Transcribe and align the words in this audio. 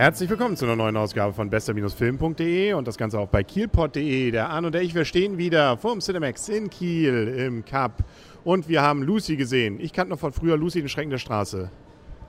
Herzlich 0.00 0.30
willkommen 0.30 0.56
zu 0.56 0.64
einer 0.64 0.76
neuen 0.76 0.96
Ausgabe 0.96 1.34
von 1.34 1.50
bester-film.de 1.50 2.72
und 2.72 2.88
das 2.88 2.96
Ganze 2.96 3.18
auch 3.18 3.28
bei 3.28 3.44
kielpot.de. 3.44 4.30
Der 4.30 4.48
Arne 4.48 4.68
und 4.68 4.74
ich, 4.76 4.94
wir 4.94 5.04
stehen 5.04 5.36
wieder 5.36 5.76
vorm 5.76 6.00
Cinemax 6.00 6.48
in 6.48 6.70
Kiel 6.70 7.28
im 7.36 7.66
Cup 7.66 8.02
und 8.42 8.66
wir 8.66 8.80
haben 8.80 9.02
Lucy 9.02 9.36
gesehen. 9.36 9.78
Ich 9.78 9.92
kannte 9.92 10.12
noch 10.12 10.18
von 10.18 10.32
früher 10.32 10.56
Lucy, 10.56 10.80
den 10.80 10.88
Schrecken 10.88 11.10
der 11.10 11.18
Straße. 11.18 11.70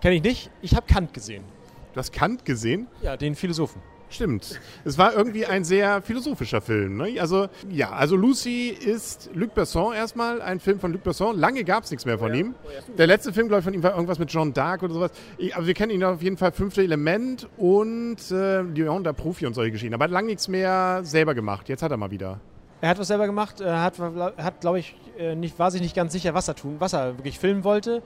Kenne 0.01 0.15
ich 0.15 0.21
nicht. 0.21 0.51
Ich 0.61 0.75
habe 0.75 0.85
Kant 0.85 1.13
gesehen. 1.13 1.45
Du 1.93 1.99
hast 1.99 2.13
Kant 2.13 2.45
gesehen? 2.45 2.87
Ja, 3.01 3.17
den 3.17 3.35
Philosophen. 3.35 3.81
Stimmt. 4.11 4.59
Es 4.83 4.97
war 4.97 5.13
irgendwie 5.15 5.45
ein 5.45 5.63
sehr 5.63 6.01
philosophischer 6.01 6.59
Film. 6.59 6.97
Ne? 6.97 7.19
Also, 7.21 7.47
ja, 7.69 7.91
also 7.91 8.17
Lucy 8.17 8.67
ist 8.67 9.29
Luc 9.33 9.53
Besson 9.53 9.93
erstmal, 9.93 10.41
ein 10.41 10.59
Film 10.59 10.79
von 10.81 10.91
Luc 10.91 11.03
Besson. 11.03 11.37
Lange 11.39 11.63
gab 11.63 11.85
es 11.85 11.91
nichts 11.91 12.05
mehr 12.05 12.19
von 12.19 12.31
oh 12.31 12.33
ja. 12.33 12.39
ihm. 12.39 12.55
Oh 12.65 12.69
ja, 12.73 12.95
Der 12.97 13.07
letzte 13.07 13.31
Film, 13.31 13.47
glaube 13.47 13.59
ich, 13.59 13.63
von 13.63 13.73
ihm 13.73 13.83
war 13.83 13.93
irgendwas 13.93 14.19
mit 14.19 14.29
John 14.29 14.53
Dark 14.53 14.83
oder 14.83 14.93
sowas. 14.93 15.11
Ich, 15.37 15.55
also 15.55 15.65
wir 15.65 15.73
kennen 15.73 15.91
ihn 15.91 16.03
auf 16.03 16.21
jeden 16.21 16.35
Fall 16.35 16.51
Fünfte 16.51 16.83
Element 16.83 17.47
und 17.57 18.17
äh, 18.31 18.61
Leon 18.63 19.05
der 19.05 19.13
Profi 19.13 19.45
und 19.45 19.53
solche 19.53 19.71
Geschichten. 19.71 19.93
Aber 19.93 20.03
er 20.03 20.07
hat 20.07 20.11
lange 20.11 20.27
nichts 20.27 20.49
mehr 20.49 21.01
selber 21.03 21.33
gemacht. 21.33 21.69
Jetzt 21.69 21.81
hat 21.81 21.91
er 21.91 21.97
mal 21.97 22.11
wieder. 22.11 22.41
Er 22.81 22.89
hat 22.89 22.99
was 22.99 23.07
selber 23.07 23.27
gemacht, 23.27 23.61
er 23.61 23.83
hat, 23.83 23.99
hat 23.99 24.61
glaube 24.61 24.79
ich, 24.79 24.95
äh, 25.15 25.35
nicht, 25.35 25.59
war 25.59 25.69
sich 25.69 25.81
nicht 25.81 25.95
ganz 25.95 26.13
sicher, 26.13 26.33
was 26.33 26.47
er 26.47 26.55
tun, 26.55 26.77
was 26.79 26.93
er 26.93 27.15
wirklich 27.19 27.37
filmen 27.37 27.63
wollte. 27.63 28.01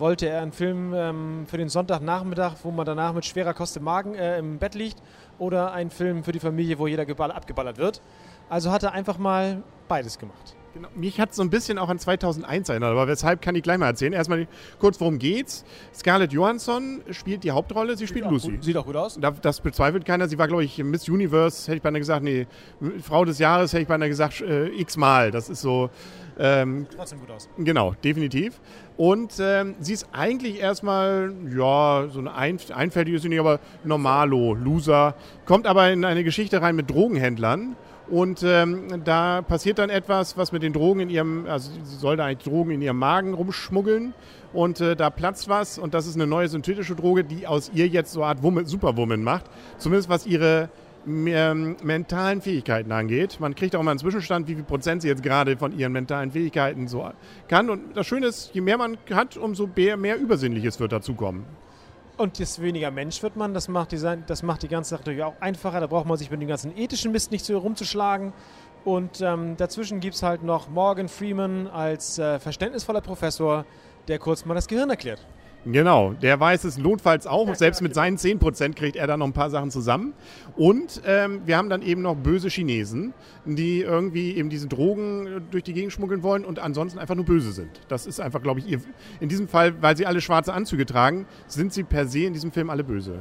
Wollte 0.00 0.30
er 0.30 0.40
einen 0.40 0.52
Film 0.52 0.94
ähm, 0.94 1.44
für 1.46 1.58
den 1.58 1.68
Sonntagnachmittag, 1.68 2.54
wo 2.62 2.70
man 2.70 2.86
danach 2.86 3.12
mit 3.12 3.26
schwerer 3.26 3.52
Kost 3.52 3.76
im 3.76 3.84
Magen 3.84 4.14
äh, 4.14 4.38
im 4.38 4.58
Bett 4.58 4.74
liegt, 4.74 5.02
oder 5.38 5.72
einen 5.72 5.90
Film 5.90 6.24
für 6.24 6.32
die 6.32 6.40
Familie, 6.40 6.78
wo 6.78 6.86
jeder 6.86 7.02
abgeballert 7.02 7.76
wird. 7.76 8.00
Also 8.48 8.72
hat 8.72 8.82
er 8.82 8.92
einfach 8.92 9.18
mal 9.18 9.62
beides 9.88 10.18
gemacht. 10.18 10.56
Genau. 10.72 10.88
Mich 10.94 11.18
hat 11.18 11.30
es 11.30 11.36
so 11.36 11.42
ein 11.42 11.50
bisschen 11.50 11.78
auch 11.78 11.88
an 11.88 11.98
2001 11.98 12.68
erinnert, 12.68 12.92
aber 12.92 13.08
weshalb 13.08 13.42
kann 13.42 13.56
ich 13.56 13.62
gleich 13.62 13.78
mal 13.78 13.86
erzählen. 13.86 14.12
Erstmal 14.12 14.46
kurz, 14.78 15.00
worum 15.00 15.18
geht's. 15.18 15.64
Scarlett 15.92 16.32
Johansson 16.32 17.02
spielt 17.10 17.42
die 17.42 17.50
Hauptrolle, 17.50 17.96
sie 17.96 18.06
spielt 18.06 18.24
sieht 18.24 18.32
Lucy. 18.32 18.58
Auch 18.58 18.62
sieht 18.62 18.76
auch 18.76 18.86
gut 18.86 18.96
aus. 18.96 19.18
Das 19.42 19.60
bezweifelt 19.60 20.04
keiner. 20.04 20.28
Sie 20.28 20.38
war, 20.38 20.46
glaube 20.46 20.64
ich, 20.64 20.78
Miss 20.78 21.08
Universe, 21.08 21.66
hätte 21.66 21.76
ich 21.78 21.82
beinahe 21.82 22.00
gesagt, 22.00 22.22
nee, 22.22 22.46
Frau 23.02 23.24
des 23.24 23.38
Jahres, 23.40 23.72
hätte 23.72 23.82
ich 23.82 23.88
beinahe 23.88 24.08
gesagt, 24.08 24.40
äh, 24.42 24.68
x-mal. 24.68 25.32
Das 25.32 25.48
ist 25.48 25.60
so. 25.60 25.90
Ähm, 26.38 26.86
Trotzdem 26.94 27.18
gut 27.18 27.30
aus. 27.32 27.48
Genau, 27.58 27.94
definitiv. 28.04 28.60
Und 28.96 29.34
ähm, 29.40 29.74
sie 29.80 29.92
ist 29.92 30.08
eigentlich 30.12 30.60
erstmal, 30.60 31.34
ja, 31.54 32.06
so 32.10 32.20
eine 32.20 32.34
ein, 32.34 32.58
einfältige 32.72 33.40
aber 33.40 33.60
normalo, 33.82 34.54
Loser. 34.54 35.16
Kommt 35.44 35.66
aber 35.66 35.90
in 35.90 36.04
eine 36.04 36.22
Geschichte 36.22 36.62
rein 36.62 36.76
mit 36.76 36.90
Drogenhändlern 36.90 37.76
und 38.10 38.42
ähm, 38.42 39.02
da 39.04 39.40
passiert 39.42 39.78
dann 39.78 39.88
etwas, 39.88 40.36
was 40.36 40.50
mit 40.50 40.64
den 40.64 40.72
Drogen 40.72 41.00
in 41.00 41.10
ihrem, 41.10 41.46
also 41.46 41.70
sie 41.84 41.96
soll 41.96 42.16
da 42.16 42.24
eigentlich 42.24 42.52
Drogen 42.52 42.72
in 42.72 42.82
ihrem 42.82 42.98
Magen 42.98 43.34
rumschmuggeln. 43.34 44.14
Und 44.52 44.80
äh, 44.80 44.96
da 44.96 45.10
platzt 45.10 45.48
was 45.48 45.78
und 45.78 45.94
das 45.94 46.08
ist 46.08 46.16
eine 46.16 46.26
neue 46.26 46.48
synthetische 46.48 46.96
Droge, 46.96 47.22
die 47.22 47.46
aus 47.46 47.70
ihr 47.72 47.86
jetzt 47.86 48.12
so 48.12 48.22
eine 48.22 48.30
Art 48.30 48.42
Woman, 48.42 48.66
Superwoman 48.66 49.22
macht. 49.22 49.44
Zumindest 49.78 50.08
was 50.08 50.26
ihre 50.26 50.70
ähm, 51.06 51.76
mentalen 51.84 52.40
Fähigkeiten 52.40 52.90
angeht. 52.90 53.38
Man 53.38 53.54
kriegt 53.54 53.76
auch 53.76 53.82
mal 53.84 53.92
einen 53.92 54.00
Zwischenstand, 54.00 54.48
wie 54.48 54.56
viel 54.56 54.64
Prozent 54.64 55.02
sie 55.02 55.08
jetzt 55.08 55.22
gerade 55.22 55.56
von 55.56 55.78
ihren 55.78 55.92
mentalen 55.92 56.32
Fähigkeiten 56.32 56.88
so 56.88 57.08
kann. 57.46 57.70
Und 57.70 57.96
das 57.96 58.08
Schöne 58.08 58.26
ist, 58.26 58.50
je 58.52 58.60
mehr 58.60 58.76
man 58.76 58.98
hat, 59.12 59.36
umso 59.36 59.68
mehr, 59.74 59.96
mehr 59.96 60.18
Übersinnliches 60.18 60.80
wird 60.80 60.90
dazukommen. 60.90 61.44
Und 62.20 62.38
desto 62.38 62.60
weniger 62.60 62.90
Mensch 62.90 63.22
wird 63.22 63.36
man. 63.36 63.54
Das 63.54 63.66
macht, 63.66 63.92
die, 63.92 64.16
das 64.26 64.42
macht 64.42 64.62
die 64.62 64.68
ganze 64.68 64.90
Sache 64.90 65.00
natürlich 65.00 65.22
auch 65.22 65.40
einfacher. 65.40 65.80
Da 65.80 65.86
braucht 65.86 66.04
man 66.04 66.18
sich 66.18 66.30
mit 66.30 66.38
dem 66.42 66.48
ganzen 66.48 66.76
ethischen 66.76 67.12
Mist 67.12 67.32
nicht 67.32 67.46
so 67.46 67.56
rumzuschlagen. 67.56 68.34
Und 68.84 69.22
ähm, 69.22 69.56
dazwischen 69.56 70.00
gibt 70.00 70.16
es 70.16 70.22
halt 70.22 70.42
noch 70.42 70.68
Morgan 70.68 71.08
Freeman 71.08 71.66
als 71.66 72.18
äh, 72.18 72.38
verständnisvoller 72.38 73.00
Professor, 73.00 73.64
der 74.06 74.18
kurz 74.18 74.44
mal 74.44 74.52
das 74.52 74.68
Gehirn 74.68 74.90
erklärt. 74.90 75.26
Genau, 75.66 76.14
der 76.14 76.40
weiß 76.40 76.64
es 76.64 76.78
notfalls 76.78 77.26
auch. 77.26 77.54
Selbst 77.54 77.82
mit 77.82 77.94
seinen 77.94 78.16
10% 78.16 78.74
kriegt 78.74 78.96
er 78.96 79.06
da 79.06 79.16
noch 79.16 79.26
ein 79.26 79.34
paar 79.34 79.50
Sachen 79.50 79.70
zusammen. 79.70 80.14
Und 80.56 81.02
ähm, 81.06 81.42
wir 81.44 81.58
haben 81.58 81.68
dann 81.68 81.82
eben 81.82 82.00
noch 82.00 82.16
böse 82.16 82.48
Chinesen, 82.48 83.12
die 83.44 83.82
irgendwie 83.82 84.36
eben 84.36 84.48
diese 84.48 84.68
Drogen 84.68 85.26
äh, 85.26 85.40
durch 85.50 85.64
die 85.64 85.74
Gegend 85.74 85.92
schmuggeln 85.92 86.22
wollen 86.22 86.44
und 86.44 86.58
ansonsten 86.58 86.98
einfach 86.98 87.14
nur 87.14 87.26
böse 87.26 87.52
sind. 87.52 87.70
Das 87.88 88.06
ist 88.06 88.20
einfach, 88.20 88.42
glaube 88.42 88.60
ich, 88.60 88.68
ihr. 88.68 88.80
In 89.20 89.28
diesem 89.28 89.48
Fall, 89.48 89.74
weil 89.82 89.96
sie 89.96 90.06
alle 90.06 90.22
schwarze 90.22 90.54
Anzüge 90.54 90.86
tragen, 90.86 91.26
sind 91.46 91.74
sie 91.74 91.82
per 91.82 92.06
se 92.06 92.20
in 92.20 92.32
diesem 92.32 92.52
Film 92.52 92.70
alle 92.70 92.84
böse. 92.84 93.20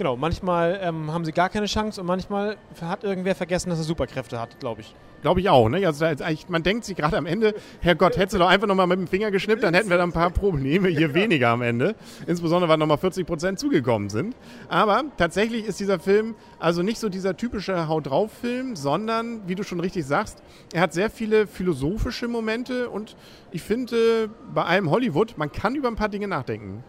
Genau, 0.00 0.16
manchmal 0.16 0.80
ähm, 0.82 1.12
haben 1.12 1.26
sie 1.26 1.32
gar 1.32 1.50
keine 1.50 1.66
Chance 1.66 2.00
und 2.00 2.06
manchmal 2.06 2.56
hat 2.80 3.04
irgendwer 3.04 3.34
vergessen, 3.34 3.68
dass 3.68 3.80
er 3.80 3.84
Superkräfte 3.84 4.40
hat, 4.40 4.58
glaube 4.58 4.80
ich. 4.80 4.94
Glaube 5.20 5.40
ich 5.40 5.50
auch. 5.50 5.68
Ne? 5.68 5.86
Also 5.86 6.06
man 6.48 6.62
denkt 6.62 6.86
sich 6.86 6.96
gerade 6.96 7.18
am 7.18 7.26
Ende, 7.26 7.54
Herrgott, 7.82 8.16
hättest 8.16 8.32
du 8.32 8.38
doch 8.38 8.48
einfach 8.48 8.66
nochmal 8.66 8.86
mit 8.86 8.98
dem 8.98 9.06
Finger 9.06 9.30
geschnippt, 9.30 9.62
dann 9.62 9.74
hätten 9.74 9.90
wir 9.90 9.98
da 9.98 10.04
ein 10.04 10.12
paar 10.12 10.30
Probleme 10.30 10.88
hier 10.88 11.12
weniger 11.12 11.50
am 11.50 11.60
Ende. 11.60 11.96
Insbesondere, 12.26 12.70
weil 12.70 12.78
nochmal 12.78 12.96
40 12.96 13.26
Prozent 13.26 13.58
zugekommen 13.58 14.08
sind. 14.08 14.34
Aber 14.70 15.04
tatsächlich 15.18 15.66
ist 15.66 15.80
dieser 15.80 15.98
Film 15.98 16.34
also 16.58 16.82
nicht 16.82 16.98
so 16.98 17.10
dieser 17.10 17.36
typische 17.36 17.86
Haut 17.86 18.06
drauf 18.06 18.32
Film, 18.32 18.76
sondern, 18.76 19.46
wie 19.48 19.54
du 19.54 19.64
schon 19.64 19.80
richtig 19.80 20.06
sagst, 20.06 20.42
er 20.72 20.80
hat 20.80 20.94
sehr 20.94 21.10
viele 21.10 21.46
philosophische 21.46 22.26
Momente 22.26 22.88
und 22.88 23.16
ich 23.50 23.60
finde, 23.60 24.30
bei 24.54 24.64
allem 24.64 24.90
Hollywood, 24.90 25.36
man 25.36 25.52
kann 25.52 25.74
über 25.74 25.88
ein 25.88 25.96
paar 25.96 26.08
Dinge 26.08 26.26
nachdenken. 26.26 26.84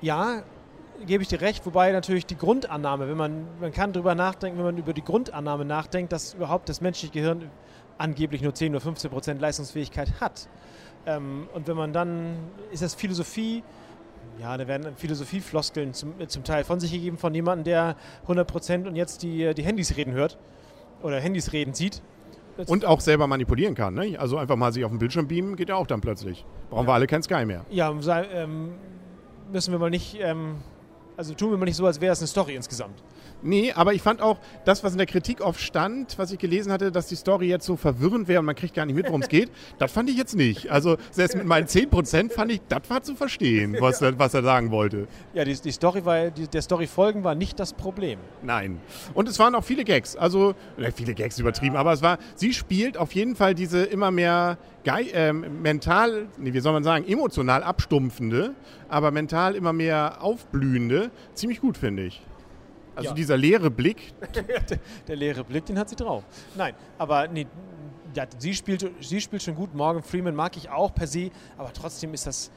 Ja, 0.00 0.42
gebe 1.06 1.22
ich 1.22 1.28
dir 1.28 1.40
recht, 1.40 1.64
wobei 1.66 1.92
natürlich 1.92 2.26
die 2.26 2.36
Grundannahme, 2.36 3.08
wenn 3.08 3.16
man, 3.16 3.46
man 3.60 3.72
kann 3.72 3.92
darüber 3.92 4.14
nachdenken, 4.14 4.58
wenn 4.58 4.64
man 4.64 4.78
über 4.78 4.92
die 4.92 5.04
Grundannahme 5.04 5.64
nachdenkt, 5.64 6.12
dass 6.12 6.34
überhaupt 6.34 6.68
das 6.68 6.80
menschliche 6.80 7.12
Gehirn 7.12 7.50
angeblich 7.98 8.42
nur 8.42 8.54
10 8.54 8.72
oder 8.72 8.80
15 8.80 9.10
Prozent 9.10 9.40
Leistungsfähigkeit 9.40 10.20
hat. 10.20 10.48
Ähm, 11.06 11.48
und 11.52 11.66
wenn 11.68 11.76
man 11.76 11.92
dann, 11.92 12.36
ist 12.72 12.82
das 12.82 12.94
Philosophie, 12.94 13.62
ja, 14.40 14.56
da 14.56 14.66
werden 14.66 14.96
Philosophiefloskeln 14.96 15.94
zum, 15.94 16.14
zum 16.28 16.44
Teil 16.44 16.64
von 16.64 16.80
sich 16.80 16.92
gegeben 16.92 17.18
von 17.18 17.34
jemandem, 17.34 17.64
der 17.64 17.96
100 18.22 18.46
Prozent 18.46 18.86
und 18.86 18.96
jetzt 18.96 19.22
die, 19.22 19.54
die 19.54 19.62
Handys 19.62 19.96
reden 19.96 20.12
hört 20.12 20.38
oder 21.02 21.20
Handys 21.20 21.52
reden 21.52 21.74
sieht. 21.74 22.02
Und 22.66 22.84
auch 22.84 23.00
selber 23.00 23.26
manipulieren 23.26 23.74
kann. 23.74 23.94
Ne? 23.94 24.16
Also 24.18 24.38
einfach 24.38 24.56
mal 24.56 24.72
sich 24.72 24.84
auf 24.84 24.90
den 24.90 24.98
Bildschirm 24.98 25.26
beamen, 25.26 25.56
geht 25.56 25.68
ja 25.68 25.74
auch 25.74 25.88
dann 25.88 26.00
plötzlich. 26.00 26.44
Brauchen 26.70 26.84
ja. 26.84 26.88
wir 26.88 26.94
alle 26.94 27.06
kein 27.06 27.22
Sky 27.22 27.44
mehr. 27.44 27.64
Ja, 27.68 27.92
ähm, 28.32 28.74
müssen 29.52 29.72
wir 29.72 29.78
mal 29.78 29.90
nicht 29.90 30.18
ähm, 30.20 30.56
also 31.16 31.34
tun 31.34 31.50
wir 31.50 31.56
mal 31.56 31.64
nicht 31.64 31.76
so, 31.76 31.86
als 31.86 32.00
wäre 32.00 32.12
es 32.12 32.20
eine 32.20 32.28
Story 32.28 32.54
insgesamt. 32.56 33.02
Nee, 33.44 33.72
aber 33.72 33.92
ich 33.92 34.00
fand 34.00 34.22
auch 34.22 34.38
das, 34.64 34.82
was 34.82 34.92
in 34.92 34.98
der 34.98 35.06
Kritik 35.06 35.42
oft 35.42 35.60
stand, 35.60 36.18
was 36.18 36.32
ich 36.32 36.38
gelesen 36.38 36.72
hatte, 36.72 36.90
dass 36.90 37.08
die 37.08 37.14
Story 37.14 37.46
jetzt 37.46 37.66
so 37.66 37.76
verwirrend 37.76 38.26
wäre 38.26 38.40
und 38.40 38.46
man 38.46 38.54
kriegt 38.54 38.74
gar 38.74 38.86
nicht 38.86 38.96
mit, 38.96 39.06
worum 39.06 39.20
es 39.20 39.28
geht, 39.28 39.50
das 39.78 39.92
fand 39.92 40.08
ich 40.08 40.16
jetzt 40.16 40.34
nicht. 40.34 40.70
Also 40.70 40.96
selbst 41.10 41.36
mit 41.36 41.46
meinen 41.46 41.66
10% 41.66 42.32
fand 42.32 42.52
ich, 42.52 42.62
das 42.68 42.88
war 42.88 43.02
zu 43.02 43.14
verstehen, 43.14 43.76
was, 43.80 44.00
er, 44.00 44.18
was 44.18 44.32
er 44.32 44.42
sagen 44.42 44.70
wollte. 44.70 45.06
Ja, 45.34 45.44
die, 45.44 45.54
die 45.54 45.72
Story 45.72 46.04
war, 46.06 46.30
die, 46.30 46.48
der 46.48 46.62
Story 46.62 46.86
folgen 46.86 47.22
war 47.22 47.34
nicht 47.34 47.60
das 47.60 47.74
Problem. 47.74 48.18
Nein. 48.42 48.80
Und 49.12 49.28
es 49.28 49.38
waren 49.38 49.54
auch 49.54 49.64
viele 49.64 49.84
Gags. 49.84 50.16
Also, 50.16 50.54
viele 50.94 51.12
Gags 51.12 51.38
übertrieben, 51.38 51.74
ja. 51.74 51.80
aber 51.80 51.92
es 51.92 52.00
war, 52.00 52.18
sie 52.36 52.54
spielt 52.54 52.96
auf 52.96 53.12
jeden 53.12 53.36
Fall 53.36 53.54
diese 53.54 53.84
immer 53.84 54.10
mehr 54.10 54.56
Ge 54.84 55.10
äh, 55.12 55.32
mental, 55.32 56.26
nee, 56.36 56.52
wie 56.52 56.60
soll 56.60 56.74
man 56.74 56.84
sagen, 56.84 57.06
emotional 57.08 57.62
abstumpfende, 57.62 58.54
aber 58.88 59.10
mental 59.10 59.54
immer 59.54 59.72
mehr 59.72 60.18
aufblühende, 60.20 61.10
ziemlich 61.32 61.60
gut, 61.60 61.78
finde 61.78 62.04
ich. 62.04 62.22
Also 62.94 63.10
ja. 63.10 63.14
dieser 63.14 63.36
leere 63.36 63.70
Blick. 63.70 64.14
der, 64.34 64.78
der, 65.06 65.16
leere 65.16 65.44
Blick, 65.44 65.66
den 65.66 65.78
hat 65.78 65.88
sie 65.88 65.96
drauf. 65.96 66.24
Nein, 66.54 66.74
aber 66.98 67.28
nee, 67.28 67.46
ja, 68.14 68.26
sie, 68.38 68.54
spielt, 68.54 68.88
sie 69.00 69.20
spielt 69.20 69.42
schon 69.42 69.54
gut. 69.54 69.74
Morgan 69.74 70.02
Freeman 70.02 70.34
mag 70.34 70.56
ich 70.56 70.70
auch 70.70 70.94
per 70.94 71.06
se, 71.06 71.30
aber 71.56 71.72
trotzdem 71.72 72.14
ist 72.14 72.26
das. 72.26 72.50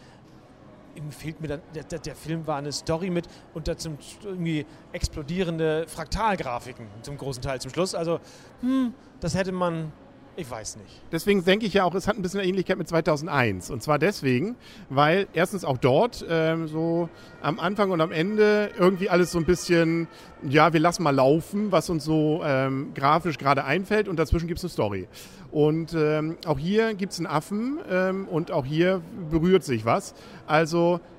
Fehlt 1.11 1.39
mir 1.39 1.47
dann, 1.47 1.61
der, 1.75 1.83
der 1.83 2.15
Film 2.15 2.47
war 2.47 2.57
eine 2.57 2.71
Story 2.71 3.11
mit 3.11 3.27
und 3.53 3.67
dazu 3.67 3.95
irgendwie 4.23 4.65
explodierende 4.93 5.87
Fraktalgrafiken 5.87 6.87
zum 7.03 7.19
großen 7.19 7.43
Teil 7.43 7.61
zum 7.61 7.69
Schluss. 7.69 7.93
Also, 7.93 8.19
hm, 8.61 8.95
das 9.19 9.35
hätte 9.35 9.51
man 9.51 9.91
ich 10.37 10.49
weiß 10.49 10.77
nicht. 10.77 11.01
Deswegen 11.11 11.43
denke 11.43 11.65
ich 11.65 11.73
ja 11.73 11.83
auch, 11.83 11.95
es 11.95 12.07
hat 12.07 12.15
ein 12.15 12.21
bisschen 12.21 12.41
Ähnlichkeit 12.41 12.77
mit 12.77 12.87
2001. 12.87 13.71
Und 13.71 13.81
zwar 13.81 13.97
deswegen, 13.97 14.55
weil 14.89 15.27
erstens 15.33 15.65
auch 15.65 15.77
dort 15.77 16.23
ähm, 16.29 16.67
so 16.67 17.09
am 17.41 17.59
Anfang 17.59 17.89
und 17.89 18.01
am 18.01 18.11
Ende 18.11 18.69
irgendwie 18.77 19.09
alles 19.09 19.31
so 19.31 19.39
ein 19.39 19.45
bisschen, 19.45 20.07
ja, 20.47 20.73
wir 20.73 20.79
lassen 20.79 21.01
mal 21.01 21.15
laufen, 21.15 21.71
was 21.71 21.89
uns 21.89 22.05
so 22.05 22.41
ähm, 22.45 22.93
grafisch 22.93 23.39
gerade 23.39 23.65
einfällt 23.65 24.07
und 24.07 24.17
dazwischen 24.17 24.47
gibt 24.47 24.59
es 24.59 24.63
eine 24.63 24.69
Story. 24.69 25.07
Und 25.51 25.95
ähm, 25.95 26.37
auch 26.45 26.59
hier 26.59 26.93
gibt 26.93 27.13
es 27.13 27.19
einen 27.19 27.27
Affen 27.27 27.79
ähm, 27.89 28.27
und 28.27 28.51
auch 28.51 28.65
hier 28.65 29.01
berührt 29.31 29.63
sich 29.63 29.85
was. 29.85 30.13
Also 30.45 30.99